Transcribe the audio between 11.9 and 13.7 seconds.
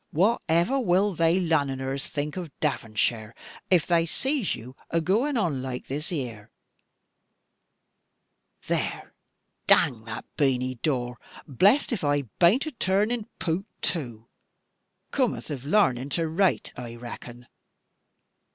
if I baint a toornin Poüt